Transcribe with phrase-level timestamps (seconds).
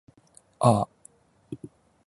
[0.59, 0.87] ああ